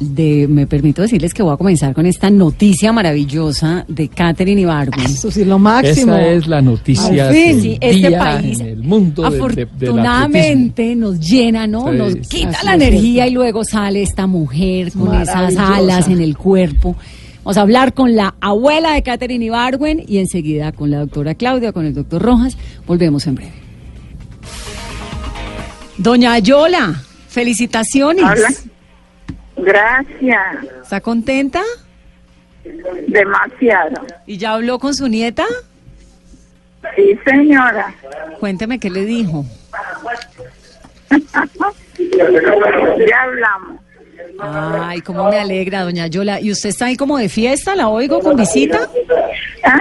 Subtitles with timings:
[0.00, 5.06] de, me permito decirles que voy a comenzar con esta noticia maravillosa de Catherine Ibargüen.
[5.06, 6.14] Eso sí, lo máximo.
[6.14, 9.38] Esa es la noticia del sí, este día país en el mundo de- de- del
[9.38, 11.90] afortunadamente nos llena, ¿no?
[11.90, 13.30] Sí, nos quita la energía cierto.
[13.30, 16.96] y luego sale esta mujer con esas alas en el cuerpo.
[17.44, 21.72] Vamos a hablar con la abuela de Catherine Ibargüen y enseguida con la doctora Claudia,
[21.72, 22.56] con el doctor Rojas.
[22.86, 23.52] Volvemos en breve.
[25.98, 28.24] Doña Yola, felicitaciones.
[28.24, 28.48] Hola.
[29.56, 31.62] Gracias, ¿Está contenta?
[33.08, 34.04] demasiado.
[34.26, 35.44] ¿Y ya habló con su nieta?
[36.96, 37.94] Sí, señora.
[38.40, 39.44] Cuénteme qué le dijo.
[43.08, 43.80] Ya hablamos.
[44.40, 46.40] Ay, cómo me alegra, doña Yola.
[46.40, 47.74] ¿Y usted está ahí como de fiesta?
[47.74, 48.88] ¿La oigo con visita?
[49.64, 49.78] Ah,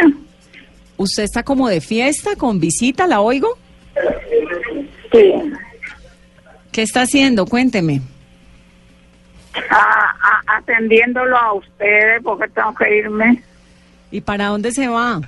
[0.98, 3.08] ¿Usted está como de fiesta con visita?
[3.08, 3.58] ¿La oigo?
[5.12, 5.34] Sí.
[6.72, 7.46] ¿Qué está haciendo?
[7.46, 8.02] Cuénteme.
[9.70, 13.42] Ah, atendiéndolo a ustedes porque tengo que irme
[14.12, 15.22] ¿Y para dónde se va?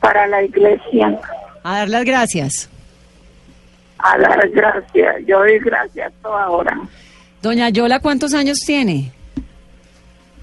[0.00, 1.18] para la iglesia
[1.62, 2.68] A dar las gracias.
[3.98, 5.16] a dar gracias.
[5.26, 6.78] Yo doy gracias toda hora.
[7.42, 9.12] Doña Yola, ¿cuántos años tiene?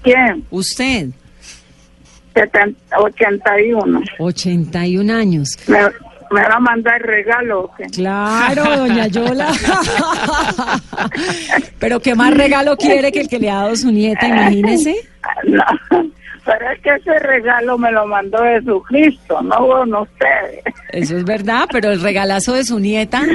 [0.02, 0.44] ¿Quién?
[0.50, 1.08] Usted.
[2.34, 4.00] 70, 81.
[4.18, 5.56] 81 años.
[5.66, 5.78] Me,
[6.30, 7.64] me va a mandar regalo.
[7.64, 7.84] ¿o qué?
[7.84, 9.48] Claro, doña Yola.
[11.78, 14.26] Pero ¿qué más regalo quiere que el que le ha dado su nieta?
[14.28, 14.94] Imagínese.
[15.44, 15.62] No,
[16.46, 20.64] pero es que ese regalo me lo mandó Jesucristo, no con ustedes.
[20.90, 23.22] Eso es verdad, pero el regalazo de su nieta.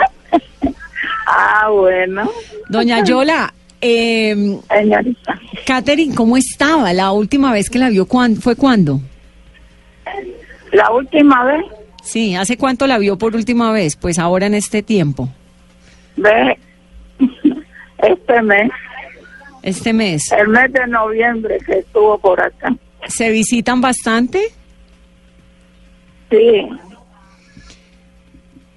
[1.27, 2.29] Ah, bueno.
[2.67, 5.39] Doña Yola, eh, Señorita.
[5.65, 6.91] Catherine, ¿cómo estaba?
[6.93, 8.99] La última vez que la vio, ¿cuán- ¿fue cuándo?
[10.71, 11.63] La última vez,
[12.03, 13.95] Sí, ¿hace cuánto la vio por última vez?
[13.95, 15.29] Pues ahora en este tiempo,
[16.17, 16.57] ve,
[17.99, 18.69] este mes,
[19.63, 20.31] este mes.
[20.33, 22.75] el mes de noviembre que estuvo por acá.
[23.07, 24.41] ¿Se visitan bastante?
[26.29, 26.67] Sí,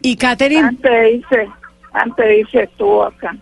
[0.02, 1.48] Y Catherine, antes dice,
[1.92, 3.34] antes dice estuvo acá.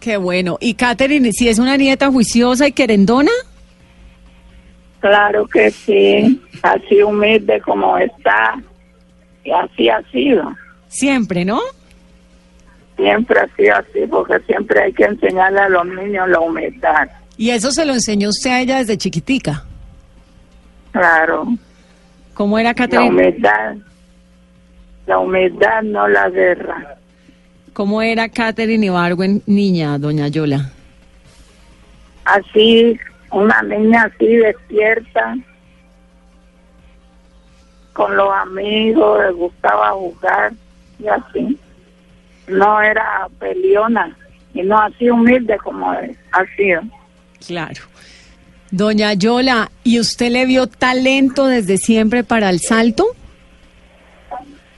[0.00, 0.56] qué bueno.
[0.60, 3.30] ¿Y Catherine, si es una nieta juiciosa y querendona?
[5.00, 8.54] Claro que sí, así humilde como está,
[9.52, 10.54] así ha sido.
[10.88, 11.60] Siempre, ¿no?
[12.96, 17.08] Siempre ha sido así, porque siempre hay que enseñarle a los niños la humildad.
[17.36, 19.64] Y eso se lo enseñó usted a ella desde chiquitica.
[20.92, 21.46] Claro,
[22.32, 23.08] ¿Cómo era la Catherine?
[23.10, 23.76] humildad,
[25.06, 26.96] la humildad no la guerra.
[27.72, 30.70] ¿Cómo era Catherine Ibargüen, niña, doña Yola?
[32.24, 32.98] así,
[33.30, 35.36] una niña así despierta,
[37.96, 40.52] con los amigos, le gustaba jugar
[40.98, 41.58] y así.
[42.46, 44.14] No era peleona
[44.52, 46.82] y no así humilde como ha sido.
[47.46, 47.82] Claro.
[48.70, 53.06] Doña Yola, ¿y usted le vio talento desde siempre para el salto?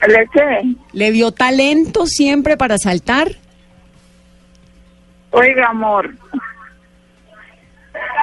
[0.07, 0.75] ¿Le qué?
[0.93, 3.27] ¿Le vio talento siempre para saltar?
[5.31, 6.09] Oiga, amor,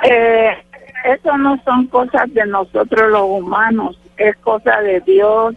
[0.09, 0.56] eh,
[1.05, 5.54] eso no son cosas de nosotros los humanos, es cosa de Dios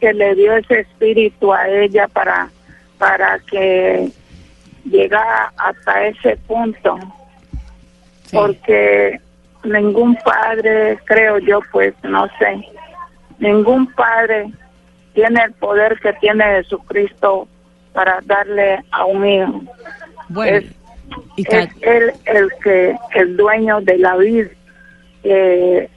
[0.00, 2.50] que le dio ese espíritu a ella para,
[2.98, 4.10] para que
[4.84, 6.98] llegara hasta ese punto.
[8.24, 8.36] Sí.
[8.36, 9.20] Porque
[9.64, 12.64] ningún padre, creo yo, pues no sé,
[13.38, 14.50] ningún padre
[15.14, 17.48] tiene el poder que tiene Jesucristo
[17.92, 19.62] para darle a un hijo
[20.28, 20.64] Bueno, es,
[21.36, 24.50] y es él el que el dueño de la vida
[25.24, 25.88] eh,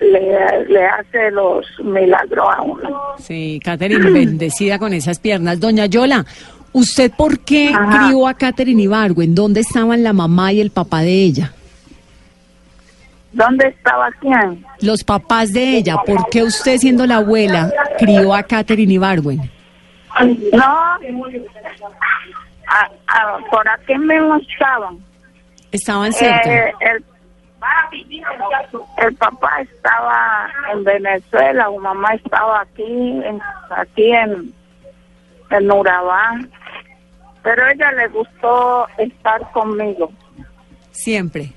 [0.00, 3.00] le, le hace los milagros a uno.
[3.18, 5.58] sí, Catherine, bendecida con esas piernas.
[5.60, 6.24] Doña Yola,
[6.72, 8.06] ¿usted por qué Ajá.
[8.06, 9.34] crió a Catherine Ibargüen?
[9.34, 11.52] ¿Dónde estaban la mamá y el papá de ella?
[13.32, 14.64] ¿Dónde estaba quién?
[14.80, 19.50] Los papás de ella, ¿por qué usted siendo la abuela crió a Catherine Ibargüen?
[20.52, 20.64] No,
[22.68, 24.98] a- a- por aquí mismo estaban.
[25.70, 26.68] Estaban cerca.
[26.68, 27.04] Eh, el,
[28.98, 34.52] el papá estaba en Venezuela, su mamá estaba aquí, en, aquí en,
[35.50, 36.40] en Urabá.
[37.42, 40.10] Pero a ella le gustó estar conmigo.
[40.90, 41.52] Siempre.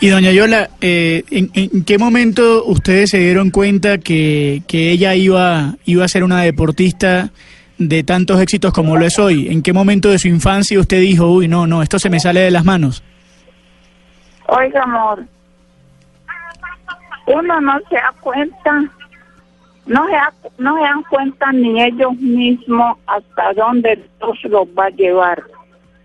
[0.00, 5.14] Y doña Yola, eh, ¿en, en qué momento ustedes se dieron cuenta que, que ella
[5.14, 7.30] iba, iba a ser una deportista
[7.78, 9.48] de tantos éxitos como lo es hoy?
[9.48, 12.40] ¿En qué momento de su infancia usted dijo, uy, no, no, esto se me sale
[12.40, 13.02] de las manos?
[14.46, 15.24] Oiga, amor,
[17.26, 18.82] uno no se da cuenta,
[19.86, 24.86] no se, da- no se dan cuenta ni ellos mismos hasta dónde Dios los va
[24.86, 25.42] a llevar.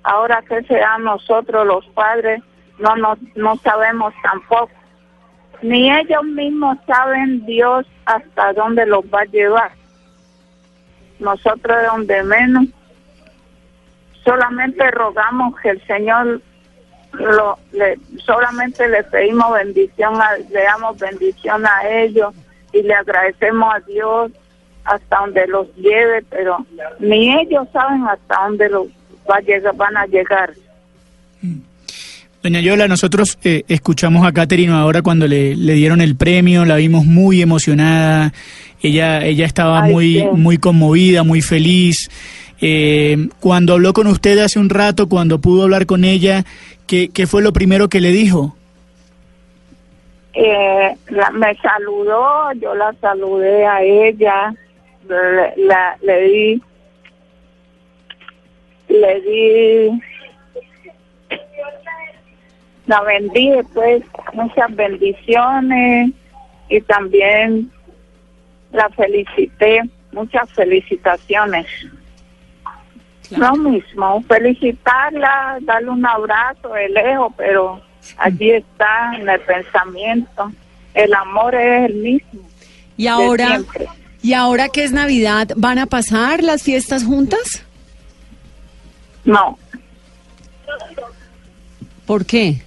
[0.03, 2.41] Ahora que sea nosotros los padres,
[2.79, 4.71] no, no, no sabemos tampoco.
[5.61, 9.71] Ni ellos mismos saben Dios hasta dónde los va a llevar.
[11.19, 12.65] Nosotros de donde menos.
[14.23, 16.41] Solamente rogamos que el Señor
[17.13, 22.33] lo, le, solamente le pedimos bendición, a, le damos bendición a ellos
[22.73, 24.31] y le agradecemos a Dios
[24.85, 26.65] hasta donde los lleve, pero
[26.99, 28.87] ni ellos saben hasta dónde los
[29.29, 30.53] va a llegar, van a llegar.
[32.41, 36.77] Doña Yola, nosotros eh, escuchamos a Caterina ahora cuando le, le, dieron el premio, la
[36.77, 38.31] vimos muy emocionada,
[38.81, 40.27] ella, ella estaba Ay, muy, sí.
[40.33, 42.09] muy conmovida, muy feliz.
[42.61, 46.43] Eh, cuando habló con usted hace un rato, cuando pudo hablar con ella,
[46.87, 48.55] ¿qué, fue lo primero que le dijo?
[50.33, 54.53] Eh, la- me saludó, yo la saludé a ella,
[55.07, 56.61] le, la- le di,
[58.89, 60.01] le di,
[62.87, 64.03] la bendice pues
[64.33, 66.11] muchas bendiciones
[66.69, 67.71] y también
[68.71, 69.81] la felicité,
[70.11, 71.65] muchas felicitaciones.
[73.31, 77.81] Lo mismo, felicitarla, darle un abrazo de lejos, pero
[78.17, 80.51] allí está en el pensamiento.
[80.93, 82.41] El amor es el mismo.
[82.97, 83.61] Y ahora,
[84.21, 87.63] y ahora que es Navidad, ¿van a pasar las fiestas juntas?
[89.23, 89.57] No,
[92.05, 92.63] ¿Por qué?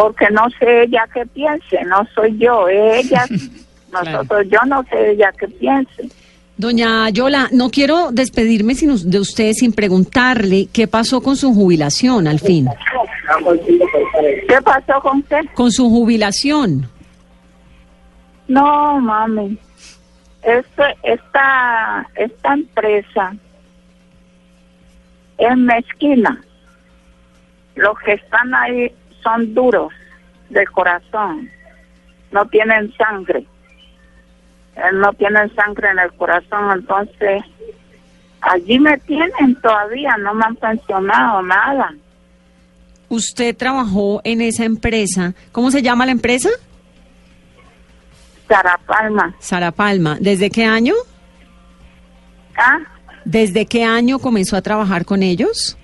[0.00, 3.26] porque no sé ella qué piense, no soy yo, es ella.
[3.92, 6.08] Nosotros, yo no sé ella qué piense.
[6.60, 12.28] Doña Yola, no quiero despedirme sin de usted sin preguntarle qué pasó con su jubilación
[12.28, 12.68] al fin.
[14.46, 15.40] ¿Qué pasó con usted?
[15.54, 16.86] Con su jubilación.
[18.46, 19.56] No, mami.
[20.42, 23.34] Este, esta, esta empresa
[25.38, 26.42] es mezquina.
[27.74, 28.92] Los que están ahí
[29.22, 29.94] son duros
[30.50, 31.48] de corazón.
[32.32, 33.46] No tienen sangre.
[34.80, 36.70] Eh, No tienen sangre en el corazón.
[36.72, 37.42] Entonces,
[38.40, 40.16] allí me tienen todavía.
[40.18, 41.94] No me han pensionado nada.
[43.08, 45.34] Usted trabajó en esa empresa.
[45.52, 46.48] ¿Cómo se llama la empresa?
[48.48, 49.34] Sara Palma.
[49.38, 50.16] Sara Palma.
[50.20, 50.94] ¿Desde qué año?
[52.56, 52.78] ¿Ah?
[53.24, 55.76] ¿Desde qué año comenzó a trabajar con ellos?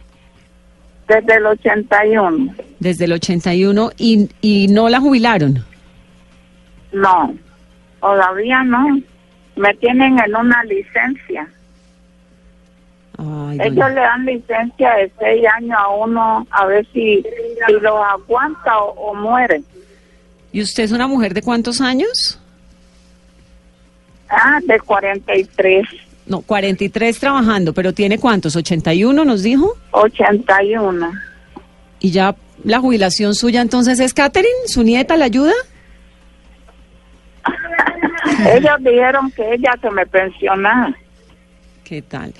[1.08, 2.54] Desde el 81.
[2.80, 5.64] Desde el 81 y, y no la jubilaron.
[6.92, 7.34] No,
[8.00, 9.00] todavía no.
[9.56, 11.48] Me tienen en una licencia.
[13.18, 17.22] Ay, Ellos doña- le dan licencia de seis años a uno a ver si,
[17.66, 19.62] si los aguanta o, o muere.
[20.52, 22.38] ¿Y usted es una mujer de cuántos años?
[24.28, 25.86] Ah, de 43,
[26.26, 28.56] No, 43 trabajando, pero ¿tiene cuántos?
[28.56, 29.74] ¿81 nos dijo?
[29.92, 31.12] 81.
[32.00, 32.34] Y ya
[32.64, 35.52] la jubilación suya entonces es Catherine, su nieta, ¿la ayuda?
[38.44, 40.94] Ellos dijeron que ella se me pensionara.
[41.84, 42.32] ¿Qué tal?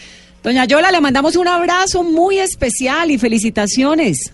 [0.42, 4.32] Doña Yola, le mandamos un abrazo muy especial y felicitaciones.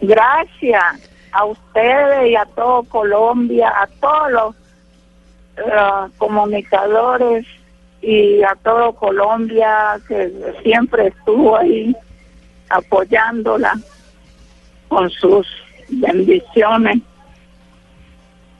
[0.00, 4.54] Gracias a ustedes y a todo Colombia, a todos los
[5.56, 7.46] eh, comunicadores
[8.02, 10.30] y a todo Colombia que
[10.62, 11.94] siempre estuvo ahí
[12.68, 13.74] apoyándola
[14.88, 15.46] con sus
[15.88, 17.00] bendiciones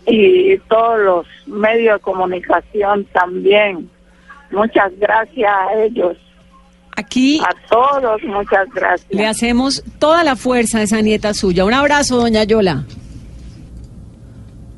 [0.07, 3.91] y todos los medios de comunicación también.
[4.51, 6.17] Muchas gracias a ellos,
[6.97, 9.11] Aquí a todos, muchas gracias.
[9.11, 11.65] le hacemos toda la fuerza a esa nieta suya.
[11.65, 12.85] Un abrazo, doña Yola.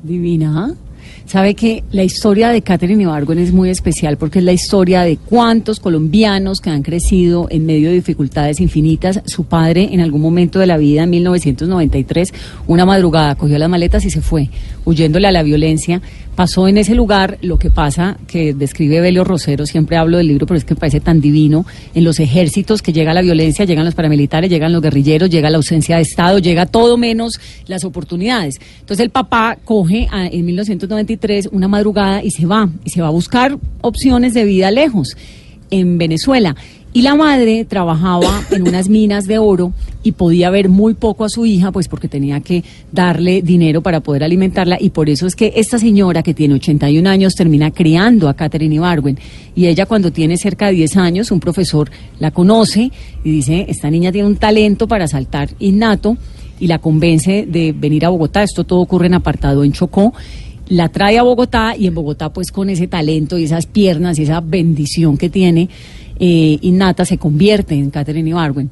[0.01, 0.73] Divina.
[1.27, 5.17] Sabe que la historia de Catherine Ibargüen es muy especial porque es la historia de
[5.17, 9.21] cuántos colombianos que han crecido en medio de dificultades infinitas.
[9.25, 12.33] Su padre en algún momento de la vida, en 1993,
[12.67, 14.49] una madrugada cogió las maletas y se fue,
[14.85, 16.01] huyéndole a la violencia.
[16.37, 20.45] Pasó en ese lugar lo que pasa, que describe Belio Rosero, siempre hablo del libro,
[20.45, 21.65] pero es que parece tan divino,
[21.95, 25.57] en los ejércitos que llega la violencia, llegan los paramilitares, llegan los guerrilleros, llega la
[25.57, 28.59] ausencia de Estado, llega todo menos las oportunidades.
[28.81, 33.09] Entonces el papá coge en 1993 una madrugada y se va, y se va a
[33.09, 35.17] buscar opciones de vida lejos,
[35.71, 36.55] en Venezuela.
[36.93, 39.71] Y la madre trabajaba en unas minas de oro
[40.03, 43.99] y podía ver muy poco a su hija, pues porque tenía que darle dinero para
[43.99, 44.77] poder alimentarla.
[44.79, 48.73] Y por eso es que esta señora, que tiene 81 años, termina criando a Catherine
[48.73, 49.19] Ibargüen.
[49.53, 52.91] Y ella, cuando tiene cerca de 10 años, un profesor la conoce
[53.23, 56.17] y dice: Esta niña tiene un talento para saltar innato.
[56.59, 58.41] Y la convence de venir a Bogotá.
[58.41, 60.13] Esto todo ocurre en apartado en Chocó
[60.69, 64.23] la trae a Bogotá y en Bogotá pues con ese talento y esas piernas y
[64.23, 65.69] esa bendición que tiene
[66.19, 68.69] eh, innata se convierte en Catherine Ibargüen.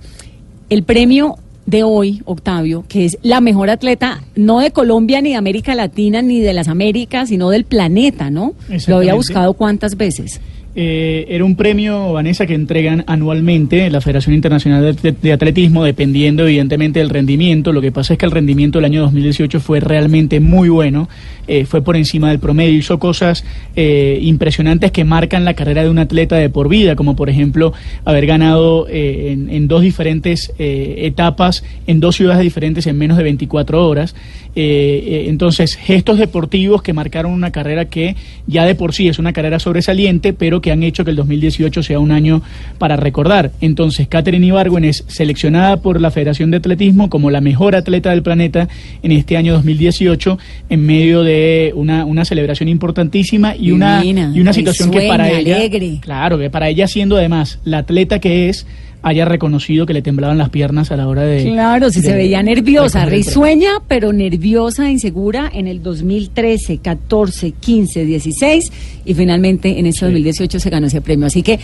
[0.69, 5.35] El premio de hoy, Octavio, que es la mejor atleta no de Colombia ni de
[5.35, 8.53] América Latina ni de las Américas, sino del planeta, ¿no?
[8.87, 10.41] Lo había buscado cuántas veces.
[10.77, 16.99] Eh, era un premio, Vanessa, que entregan anualmente la Federación Internacional de, Atletismo, dependiendo evidentemente
[16.99, 17.71] del rendimiento.
[17.71, 21.07] Lo que pasa es que el rendimiento del año 2018 fue realmente muy bueno,
[21.47, 23.45] eh, fue por encima del promedio, hizo cosas
[23.77, 27.71] eh, impresionantes que marcan la carrera de un atleta de por vida, como por ejemplo
[28.03, 33.87] haber ganado en, en, dos diferentes etapas, en dos ciudades diferentes en menos de 24
[33.87, 34.13] horas.
[34.55, 38.15] entonces, gestos deportivos que marcaron una carrera que
[38.47, 41.83] ya de por sí es una carrera sobresaliente, pero que han hecho que el 2018
[41.83, 42.41] sea un año
[42.77, 43.51] para recordar.
[43.61, 48.23] Entonces, Catherine Ibargüen es seleccionada por la Federación de Atletismo como la mejor atleta del
[48.23, 48.67] planeta
[49.03, 50.37] en este año 2018
[50.69, 55.59] en medio de una, una celebración importantísima y una, y una situación que para ella,
[56.01, 58.65] claro, que para ella siendo además la atleta que es,
[59.05, 61.43] haya reconocido que le temblaban las piernas a la hora de...
[61.43, 68.71] Claro, si se veía nerviosa, risueña, pero nerviosa, insegura en el 2013, 14, 15, 16
[69.05, 71.27] y finalmente en este 2018 se ganó ese premio.
[71.27, 71.59] Así que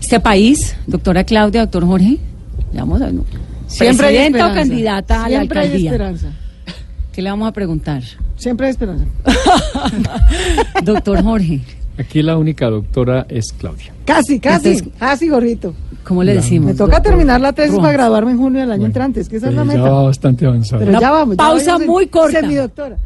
[0.00, 2.18] este país, doctora Claudia, doctor Jorge,
[2.72, 3.10] vamos a...
[3.66, 5.74] Siempre presidenta o candidata a la alcaldía.
[5.74, 6.32] Hay esperanza.
[7.12, 8.04] ¿Qué le vamos a preguntar?
[8.36, 9.06] Siempre hay esperanza.
[10.84, 11.62] doctor Jorge.
[11.98, 13.92] Aquí la única doctora es Claudia.
[14.04, 15.74] Casi, casi, casi, gorrito.
[16.06, 16.68] ¿Cómo le decimos?
[16.68, 19.48] Me toca terminar la tesis para graduarme en junio del año entrante, es que esa
[19.48, 19.82] es la meta.
[19.82, 20.84] Ya bastante avanzado.
[20.84, 21.36] Pero ya vamos.
[21.36, 22.40] Pausa muy corta.
[22.40, 22.96] Semidoctora.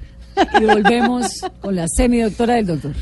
[0.61, 1.27] Y volvemos
[1.61, 2.93] con la semidoctora del doctor.